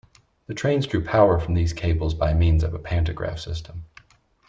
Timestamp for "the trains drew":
0.47-1.05